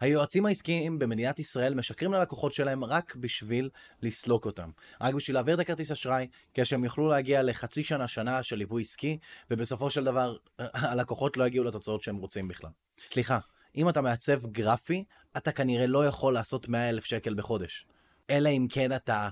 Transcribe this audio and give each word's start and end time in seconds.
היועצים 0.00 0.46
העסקיים 0.46 0.98
במדינת 0.98 1.38
ישראל 1.38 1.74
משקרים 1.74 2.12
ללקוחות 2.12 2.52
שלהם 2.52 2.84
רק 2.84 3.16
בשביל 3.16 3.70
לסלוק 4.02 4.46
אותם. 4.46 4.70
רק 5.00 5.14
בשביל 5.14 5.36
להעביר 5.36 5.54
את 5.54 5.60
הכרטיס 5.60 5.92
אשראי, 5.92 6.26
כדי 6.54 6.64
שהם 6.64 6.84
יוכלו 6.84 7.08
להגיע 7.08 7.42
לחצי 7.42 7.84
שנה, 7.84 8.08
שנה 8.08 8.42
של 8.42 8.56
ליווי 8.56 8.82
עסקי, 8.82 9.18
ובסופו 9.50 9.90
של 9.90 10.04
דבר 10.04 10.36
הלקוחות 10.58 11.36
לא 11.36 11.46
יגיעו 11.46 11.64
לתוצאות 11.64 12.02
שהם 12.02 12.16
רוצים 12.16 12.48
בכלל. 12.48 12.70
סליחה, 13.06 13.38
אם 13.76 13.88
אתה 13.88 14.00
מעצב 14.00 14.46
גרפי, 14.46 15.04
אתה 15.36 15.52
כנראה 15.52 15.86
לא 15.86 16.06
יכול 16.06 16.34
לעשות 16.34 16.68
100 16.68 16.88
אלף 16.88 17.04
שקל 17.04 17.34
בחודש. 17.34 17.86
אלא 18.30 18.48
אם 18.48 18.66
כן 18.70 18.92
אתה 18.92 19.28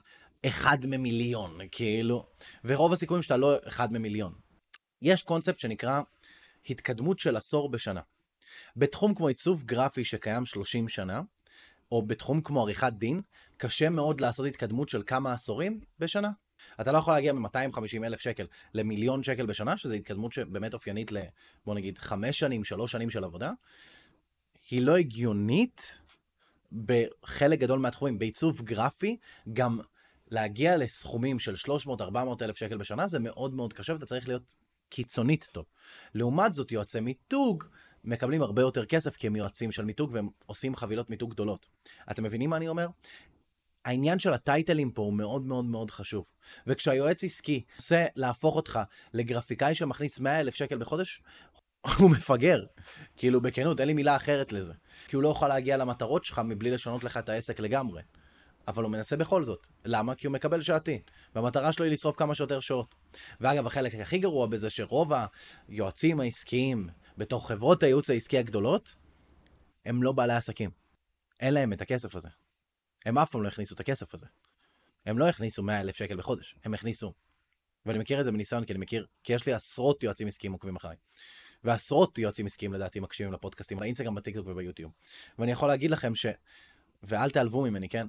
אחד 0.46 0.78
ממיליון, 0.86 1.58
כאילו. 1.70 2.26
ורוב 2.64 2.92
הסיכויים 2.92 3.22
שאתה 3.22 3.36
לא 3.36 3.56
אחד 3.68 3.92
ממיליון. 3.92 4.34
יש 5.02 5.22
קונספט 5.22 5.58
שנקרא 5.58 6.00
התקדמות 6.70 7.18
של 7.18 7.36
עשור 7.36 7.70
בשנה. 7.70 8.00
בתחום 8.76 9.14
כמו 9.14 9.28
עיצוב 9.28 9.62
גרפי 9.64 10.04
שקיים 10.04 10.44
30 10.44 10.88
שנה, 10.88 11.20
או 11.92 12.02
בתחום 12.02 12.40
כמו 12.40 12.62
עריכת 12.62 12.92
דין, 12.92 13.20
קשה 13.56 13.90
מאוד 13.90 14.20
לעשות 14.20 14.46
התקדמות 14.46 14.88
של 14.88 15.02
כמה 15.06 15.32
עשורים 15.32 15.80
בשנה. 15.98 16.30
אתה 16.80 16.92
לא 16.92 16.98
יכול 16.98 17.14
להגיע 17.14 17.32
מ-250 17.32 18.04
אלף 18.04 18.20
שקל 18.20 18.46
למיליון 18.74 19.22
שקל 19.22 19.46
בשנה, 19.46 19.76
שזו 19.76 19.94
התקדמות 19.94 20.32
שבאמת 20.32 20.74
אופיינית 20.74 21.12
ל... 21.12 21.18
בוא 21.66 21.74
נגיד, 21.74 21.98
חמש 21.98 22.38
שנים, 22.38 22.64
שלוש 22.64 22.92
שנים 22.92 23.10
של 23.10 23.24
עבודה. 23.24 23.50
היא 24.70 24.82
לא 24.82 24.96
הגיונית 24.96 26.00
בחלק 26.72 27.58
גדול 27.58 27.78
מהתחומים. 27.78 28.18
בעיצוב 28.18 28.62
גרפי, 28.62 29.16
גם 29.52 29.78
להגיע 30.28 30.76
לסכומים 30.76 31.38
של 31.38 31.54
300-400 31.54 31.98
אלף 32.42 32.56
שקל 32.56 32.76
בשנה 32.76 33.08
זה 33.08 33.18
מאוד 33.18 33.54
מאוד 33.54 33.72
קשה 33.72 33.92
ואתה 33.92 34.06
צריך 34.06 34.28
להיות 34.28 34.54
קיצונית 34.88 35.48
טוב. 35.52 35.64
לעומת 36.14 36.54
זאת, 36.54 36.72
יועצי 36.72 37.00
מיתוג 37.00 37.64
מקבלים 38.06 38.42
הרבה 38.42 38.62
יותר 38.62 38.84
כסף 38.84 39.16
כי 39.16 39.26
הם 39.26 39.36
יועצים 39.36 39.72
של 39.72 39.84
מיתוג 39.84 40.10
והם 40.12 40.28
עושים 40.46 40.76
חבילות 40.76 41.10
מיתוג 41.10 41.30
גדולות. 41.30 41.66
אתם 42.10 42.22
מבינים 42.22 42.50
מה 42.50 42.56
אני 42.56 42.68
אומר? 42.68 42.86
העניין 43.84 44.18
של 44.18 44.32
הטייטלים 44.32 44.90
פה 44.90 45.02
הוא 45.02 45.12
מאוד 45.12 45.46
מאוד 45.46 45.64
מאוד 45.64 45.90
חשוב. 45.90 46.28
וכשהיועץ 46.66 47.24
עסקי 47.24 47.62
רוצה 47.76 48.06
להפוך 48.16 48.56
אותך 48.56 48.80
לגרפיקאי 49.14 49.74
שמכניס 49.74 50.20
100 50.20 50.40
אלף 50.40 50.54
שקל 50.54 50.78
בחודש, 50.78 51.22
הוא 51.98 52.10
מפגר. 52.10 52.64
כאילו, 53.16 53.40
בכנות, 53.40 53.80
אין 53.80 53.88
לי 53.88 53.94
מילה 53.94 54.16
אחרת 54.16 54.52
לזה. 54.52 54.72
כי 55.08 55.16
הוא 55.16 55.22
לא 55.22 55.28
יכול 55.28 55.48
להגיע 55.48 55.76
למטרות 55.76 56.24
שלך 56.24 56.38
מבלי 56.38 56.70
לשנות 56.70 57.04
לך 57.04 57.16
את 57.16 57.28
העסק 57.28 57.60
לגמרי. 57.60 58.02
אבל 58.68 58.82
הוא 58.82 58.92
מנסה 58.92 59.16
בכל 59.16 59.44
זאת. 59.44 59.66
למה? 59.84 60.14
כי 60.14 60.26
הוא 60.26 60.32
מקבל 60.32 60.60
שעתי. 60.60 61.02
והמטרה 61.34 61.72
שלו 61.72 61.84
היא 61.84 61.92
לשרוף 61.92 62.16
כמה 62.16 62.34
שיותר 62.34 62.60
שעות. 62.60 62.94
ואגב, 63.40 63.66
החלק 63.66 63.94
הכי 63.94 64.18
גרוע 64.18 64.46
בזה 64.46 64.70
שרוב 64.70 65.12
היועצים 65.68 66.20
העסקיים 66.20 66.88
בתוך 67.16 67.48
חברות 67.48 67.82
הייעוץ 67.82 68.10
העסקי 68.10 68.38
הגדולות, 68.38 68.96
הם 69.84 70.02
לא 70.02 70.12
בעלי 70.12 70.34
עסקים. 70.34 70.70
אין 71.40 71.54
להם 71.54 71.72
את 71.72 71.80
הכסף 71.80 72.16
הזה. 72.16 72.28
הם 73.06 73.18
אף 73.18 73.30
פעם 73.30 73.42
לא 73.42 73.48
הכניסו 73.48 73.74
את 73.74 73.80
הכסף 73.80 74.14
הזה. 74.14 74.26
הם 75.06 75.18
לא 75.18 75.28
הכניסו 75.28 75.62
100 75.62 75.80
אלף 75.80 75.96
שקל 75.96 76.16
בחודש, 76.16 76.56
הם 76.64 76.74
הכניסו. 76.74 77.12
ואני 77.86 77.98
מכיר 77.98 78.20
את 78.20 78.24
זה 78.24 78.32
מניסיון, 78.32 78.64
כי 78.64 78.72
אני 78.72 78.80
מכיר, 78.80 79.06
כי 79.24 79.32
יש 79.32 79.46
לי 79.46 79.52
עשרות 79.52 80.02
יועצים 80.02 80.28
עסקיים 80.28 80.52
עוקבים 80.52 80.76
אחריי. 80.76 80.96
ועשרות 81.64 82.18
יועצים 82.18 82.46
עסקיים 82.46 82.72
לדעתי 82.72 83.00
מקשיבים 83.00 83.32
לפודקאסטים, 83.32 83.78
באינסטגרם, 83.78 84.14
בטיקטוק 84.14 84.46
וביוטיוב. 84.46 84.92
ואני 85.38 85.52
יכול 85.52 85.68
להגיד 85.68 85.90
לכם 85.90 86.14
ש... 86.14 86.26
ואל 87.02 87.30
תעלבו 87.30 87.62
ממני, 87.62 87.88
כן? 87.88 88.06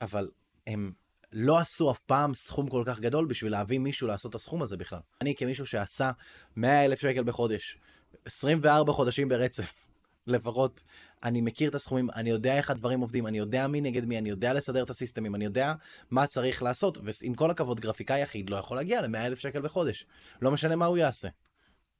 אבל 0.00 0.30
הם 0.66 0.92
לא 1.36 1.58
עשו 1.58 1.90
אף 1.90 2.02
פעם 2.02 2.34
סכום 2.34 2.68
כל 2.68 2.82
כך 2.86 3.00
גדול 3.00 3.26
בשביל 3.26 3.52
להביא 3.52 3.78
מישהו 3.78 4.08
לעשות 4.08 4.30
את 4.30 4.34
הסכום 4.34 4.62
הזה 4.62 4.76
בכלל. 4.76 4.98
אני 5.20 5.34
כמישהו 5.34 5.66
שעשה 5.66 6.10
100 6.56 6.84
אלף 6.84 7.00
שקל 7.00 7.22
בחודש, 7.22 7.78
24 8.24 8.92
חודשים 8.92 9.28
ברצף, 9.28 9.86
לפחות, 10.26 10.80
אני 11.22 11.40
מכיר 11.40 11.70
את 11.70 11.74
הסכומים, 11.74 12.10
אני 12.10 12.30
יודע 12.30 12.56
איך 12.56 12.70
הדברים 12.70 13.00
עובדים, 13.00 13.26
אני 13.26 13.38
יודע 13.38 13.66
מי 13.66 13.80
נגד 13.80 14.04
מי, 14.04 14.18
אני 14.18 14.30
יודע 14.30 14.52
לסדר 14.52 14.82
את 14.82 14.90
הסיסטמים, 14.90 15.34
אני 15.34 15.44
יודע 15.44 15.74
מה 16.10 16.26
צריך 16.26 16.62
לעשות, 16.62 16.98
ועם 17.02 17.34
כל 17.34 17.50
הכבוד, 17.50 17.80
גרפיקאי 17.80 18.20
יחיד 18.20 18.50
לא 18.50 18.56
יכול 18.56 18.76
להגיע 18.76 19.02
ל-100 19.02 19.18
אלף 19.18 19.38
שקל 19.38 19.60
בחודש. 19.60 20.06
לא 20.42 20.50
משנה 20.50 20.76
מה 20.76 20.86
הוא 20.86 20.98
יעשה. 20.98 21.28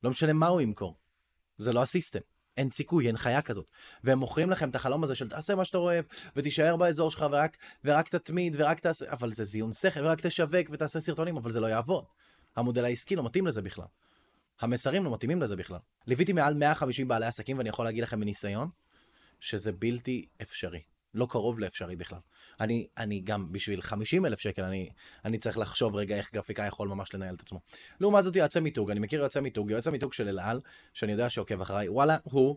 לא 0.02 0.10
משנה 0.10 0.32
מה 0.32 0.46
הוא 0.46 0.60
ימכור. 0.60 0.96
זה 1.58 1.72
לא 1.72 1.82
הסיסטם. 1.82 2.20
אין 2.56 2.70
סיכוי, 2.70 3.06
אין 3.06 3.16
חיה 3.16 3.42
כזאת. 3.42 3.70
והם 4.04 4.18
מוכרים 4.18 4.50
לכם 4.50 4.70
את 4.70 4.76
החלום 4.76 5.04
הזה 5.04 5.14
של 5.14 5.28
תעשה 5.28 5.54
מה 5.54 5.64
שאתה 5.64 5.78
אוהב, 5.78 6.04
ותישאר 6.36 6.76
באזור 6.76 7.10
שלך, 7.10 7.26
ורק, 7.30 7.56
ורק 7.84 8.08
תתמיד, 8.08 8.56
ורק 8.58 8.80
תעשה, 8.80 9.06
אבל 9.10 9.32
זה 9.32 9.44
זיון 9.44 9.72
שכל, 9.72 10.00
ורק 10.04 10.26
תשווק 10.26 10.66
ותעשה 10.70 11.00
סרטונים, 11.00 11.36
אבל 11.36 11.50
זה 11.50 11.60
לא 11.60 11.66
יעבוד. 11.66 12.04
המודל 12.56 12.84
העסקי 12.84 13.16
לא 13.16 13.24
מתאים 13.24 13.46
לזה 13.46 13.62
בכלל. 13.62 13.86
המסרים 14.60 15.04
לא 15.04 15.12
מתאימים 15.14 15.42
לזה 15.42 15.56
בכלל. 15.56 15.78
ליוויתי 16.06 16.32
מעל 16.32 16.54
150 16.54 17.08
בעלי 17.08 17.26
עסקים, 17.26 17.58
ואני 17.58 17.68
יכול 17.68 17.84
להגיד 17.84 18.02
לכם 18.02 18.20
מניסיון, 18.20 18.68
שזה 19.40 19.72
בלתי 19.72 20.26
אפשרי. 20.42 20.80
לא 21.14 21.26
קרוב 21.30 21.60
לאפשרי 21.60 21.96
בכלל. 21.96 22.18
אני, 22.60 22.86
אני 22.98 23.20
גם 23.20 23.52
בשביל 23.52 23.82
50 23.82 24.26
אלף 24.26 24.38
שקל, 24.40 24.62
אני, 24.62 24.90
אני 25.24 25.38
צריך 25.38 25.58
לחשוב 25.58 25.96
רגע 25.96 26.16
איך 26.16 26.32
גרפיקאי 26.32 26.66
יכול 26.66 26.88
ממש 26.88 27.14
לנהל 27.14 27.34
את 27.34 27.40
עצמו. 27.40 27.60
לעומת 28.00 28.24
זאת 28.24 28.36
יועצי 28.36 28.60
מיתוג, 28.60 28.90
אני 28.90 29.00
מכיר 29.00 29.20
יועצי 29.20 29.40
מיתוג, 29.40 29.70
יועץ 29.70 29.86
המיתוג 29.86 30.12
של 30.12 30.28
אלעל, 30.28 30.60
שאני 30.92 31.12
יודע 31.12 31.30
שעוקב 31.30 31.60
אחריי, 31.60 31.88
וואלה, 31.88 32.16
הוא, 32.22 32.56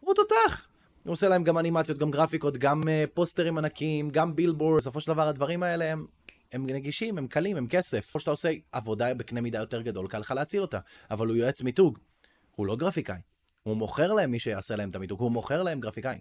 הוא 0.00 0.14
תותח. 0.14 0.66
הוא 1.04 1.12
עושה 1.12 1.28
להם 1.28 1.44
גם 1.44 1.58
אנימציות, 1.58 1.98
גם 1.98 2.10
גרפיקות, 2.10 2.56
גם 2.56 2.82
uh, 2.82 2.86
פוסטרים 3.14 3.58
ענקיים, 3.58 4.10
גם 4.10 4.36
בילבורד. 4.36 4.80
בסופו 4.80 5.00
של 5.00 5.12
דבר 5.12 5.28
הדברים 5.28 5.62
האלה 5.62 5.92
הם, 5.92 6.06
הם 6.52 6.66
נגישים, 6.66 7.18
הם 7.18 7.26
קלים, 7.26 7.56
הם 7.56 7.66
כסף. 7.66 8.14
או 8.14 8.20
שאתה 8.20 8.30
עושה 8.30 8.50
עבודה 8.72 9.14
בקנה 9.14 9.40
מידה 9.40 9.58
יותר 9.58 9.82
גדול, 9.82 10.08
קל 10.08 10.18
לך 10.18 10.30
להציל 10.30 10.62
אותה. 10.62 10.78
אבל 11.10 11.26
הוא 11.26 11.36
יועץ 11.36 11.62
מיתוג, 11.62 11.98
הוא 12.56 12.66
לא 12.66 12.76
גרפיקאי. 12.76 13.18
הוא 13.62 13.76
מוכר 13.76 14.12
להם 14.12 14.30
מי 14.30 14.38
שיעשה 14.38 14.76
להם 14.76 14.90
את 14.90 14.96
המיתוג, 14.96 15.20
הוא 15.20 15.30
מוכר 15.30 15.62
להם 15.62 15.80
גרפיקאי. 15.80 16.18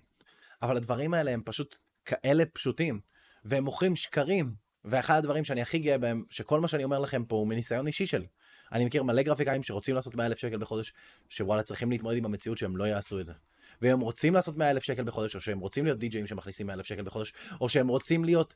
אבל 0.62 0.78
הדברים 0.78 1.14
האלה 1.14 1.32
הם 1.32 1.42
פשוט 1.46 1.76
כאלה 2.06 2.46
פשוטים, 2.46 3.00
והם 3.46 3.64
מוכרים 3.64 3.96
שקרים. 3.96 4.70
ואחד 4.86 5.18
הדברים 5.18 5.44
שאני 5.44 5.62
הכי 5.62 5.80
גאה 5.80 5.98
בהם, 5.98 6.24
שכל 6.30 6.60
מה 6.60 6.68
שאני 6.68 6.84
אומר 6.84 7.00
לכם 7.00 7.26
פה 7.26 7.36
הוא 7.36 7.48
מניסיון 7.48 7.88
אישי 7.88 8.06
שלי. 8.06 8.28
אני 8.72 8.86
מכיר 8.86 9.04
מלא 9.04 9.22
גרפיקאים 9.22 9.64
שרוצים 9.64 9.96
לעשות 9.96 10.16
100 10.16 10.26
אלף 10.26 10.38
שקל 10.38 10.58
בחודש, 10.58 10.94
שוואלה 11.30 11.64
צריכים 11.64 11.92
להתמודד 11.92 12.18
עם 12.18 12.26
המציאות 12.26 12.58
שהם 12.58 12.78
לא 12.78 12.84
יעשו 12.84 13.20
את 13.20 13.26
זה. 13.26 13.34
והם 13.82 14.00
רוצים 14.00 14.34
לעשות 14.34 14.58
100 14.58 14.72
אלף 14.72 14.84
שקל 14.84 15.04
בחודש, 15.04 15.36
או 15.36 15.42
שהם 15.42 15.60
רוצים 15.60 15.86
להיות 15.86 16.00
די-ג'אים 16.00 16.28
שמכניסים 16.28 16.68
100 16.68 16.76
אלף 16.76 16.86
שקל 16.86 17.02
בחודש, 17.02 17.34
או 17.62 17.70
שהם 17.70 17.88
רוצים 17.88 18.26
להיות, 18.26 18.54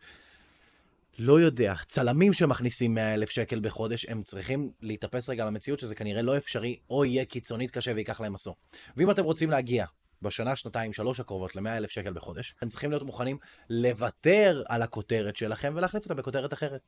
לא 1.20 1.40
יודע, 1.40 1.74
צלמים 1.85 2.34
שמכניסים 2.34 2.94
100 2.94 3.14
אלף 3.14 3.30
שקל 3.30 3.59
בחודש, 3.59 4.06
הם 4.06 4.24
צריכים 4.24 4.72
להתאפס 4.81 5.30
רגע 5.30 5.46
למציאות 5.46 5.80
שזה 5.80 5.96
כנראה 5.96 6.22
לא 6.22 6.38
אפשרי, 6.38 6.80
או 6.90 7.06
יהיה 7.06 7.25
קיצונית 7.25 7.72
קשה 7.72 7.91
ויקח 7.96 8.22
להם 8.22 8.35
עשור. 8.35 8.56
ואם 8.97 9.12
אתם 9.12 9.24
רוצים 9.24 9.50
להגיע 9.50 9.85
בשנה, 10.23 10.56
שנתיים, 10.56 10.94
שלוש 10.94 11.19
הקרובות 11.19 11.56
ל-100 11.56 11.69
אלף 11.69 11.89
שקל 11.89 12.13
בחודש, 12.13 12.53
אתם 12.57 12.67
צריכים 12.67 12.89
להיות 12.89 13.03
מוכנים 13.03 13.38
לוותר 13.69 14.63
על 14.67 14.81
הכותרת 14.81 15.35
שלכם 15.35 15.73
ולהחליף 15.75 16.03
אותה 16.03 16.13
בכותרת 16.13 16.53
אחרת. 16.53 16.81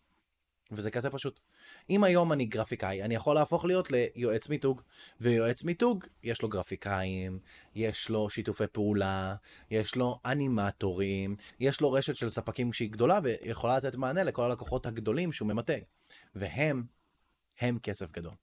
וזה 0.71 0.91
כזה 0.91 1.09
פשוט. 1.09 1.39
אם 1.89 2.03
היום 2.03 2.33
אני 2.33 2.45
גרפיקאי, 2.45 3.03
אני 3.03 3.15
יכול 3.15 3.35
להפוך 3.35 3.65
להיות 3.65 3.91
ליועץ 3.91 4.49
מיתוג, 4.49 4.81
ויועץ 5.21 5.63
מיתוג, 5.63 6.05
יש 6.23 6.41
לו 6.41 6.49
גרפיקאים, 6.49 7.39
יש 7.75 8.09
לו 8.09 8.29
שיתופי 8.29 8.67
פעולה, 8.67 9.35
יש 9.71 9.95
לו 9.95 10.19
אנימטורים, 10.25 11.35
יש 11.59 11.81
לו 11.81 11.91
רשת 11.91 12.15
של 12.15 12.29
ספקים 12.29 12.73
שהיא 12.73 12.91
גדולה, 12.91 13.19
ויכולה 13.23 13.77
לתת 13.77 13.95
מענה 13.95 14.23
לכל 14.23 14.45
הלקוחות 14.45 14.85
הגדולים 14.85 15.31
שהוא 15.31 15.47
ממתג. 15.47 15.81
והם, 16.35 16.83
הם 17.59 17.79
כסף 17.79 18.11
גדול. 18.11 18.33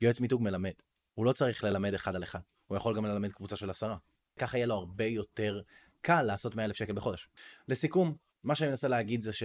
יועץ 0.00 0.20
מיתוג 0.20 0.42
מלמד. 0.42 0.72
הוא 1.14 1.26
לא 1.26 1.32
צריך 1.32 1.64
ללמד 1.64 1.94
אחד 1.94 2.16
על 2.16 2.22
אחד, 2.22 2.40
הוא 2.66 2.76
יכול 2.76 2.96
גם 2.96 3.06
ללמד 3.06 3.32
קבוצה 3.32 3.56
של 3.56 3.70
עשרה. 3.70 3.96
ככה 4.38 4.56
יהיה 4.56 4.66
לו 4.66 4.74
הרבה 4.74 5.04
יותר 5.04 5.60
קל 6.00 6.22
לעשות 6.22 6.54
100 6.54 6.64
אלף 6.64 6.76
שקל 6.76 6.92
בחודש. 6.92 7.28
לסיכום, 7.68 8.16
מה 8.44 8.54
שאני 8.54 8.70
מנסה 8.70 8.88
להגיד 8.88 9.22
זה 9.22 9.32
ש... 9.32 9.42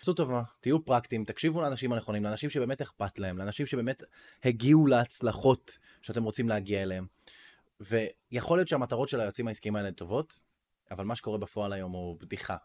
עשו 0.00 0.14
טובה, 0.14 0.42
תהיו 0.60 0.84
פרקטיים, 0.84 1.24
תקשיבו 1.24 1.60
לאנשים 1.60 1.92
הנכונים, 1.92 2.24
לאנשים 2.24 2.50
שבאמת 2.50 2.80
אכפת 2.80 3.18
להם, 3.18 3.38
לאנשים 3.38 3.66
שבאמת 3.66 4.02
הגיעו 4.44 4.86
להצלחות 4.86 5.78
שאתם 6.02 6.24
רוצים 6.24 6.48
להגיע 6.48 6.82
אליהם. 6.82 7.06
ויכול 7.80 8.58
להיות 8.58 8.68
שהמטרות 8.68 9.08
של 9.08 9.20
היועצים 9.20 9.48
העסקיים 9.48 9.76
האלה 9.76 9.92
טובות, 9.92 10.42
אבל 10.90 11.04
מה 11.04 11.16
שקורה 11.16 11.38
בפועל 11.38 11.72
היום 11.72 11.92
הוא 11.92 12.20
בדיחה 12.20 12.56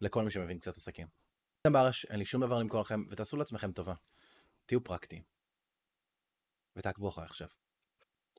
לכל 0.00 0.24
מי 0.24 0.30
שמבין 0.30 0.58
קצת 0.58 0.76
עסקים. 0.76 1.06
אתם 1.60 1.72
ברש, 1.72 2.04
אין 2.04 2.18
לי 2.18 2.24
שום 2.24 2.40
דבר 2.40 2.58
למכור 2.58 2.80
לכם, 2.80 3.04
ותעשו 3.08 3.36
לעצמכם 3.36 3.72
טובה. 3.72 3.94
תהיו 4.66 4.84
פרקטיים. 4.84 5.22
ותעקבו 6.76 7.08
אחריי 7.08 7.26
עכשיו. 7.26 7.48